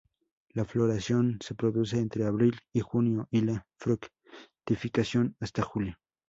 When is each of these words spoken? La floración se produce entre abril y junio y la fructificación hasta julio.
La 0.55 0.65
floración 0.65 1.37
se 1.41 1.53
produce 1.53 1.99
entre 1.99 2.25
abril 2.25 2.59
y 2.73 2.79
junio 2.79 3.27
y 3.29 3.41
la 3.41 3.67
fructificación 3.77 5.35
hasta 5.39 5.61
julio. 5.61 5.95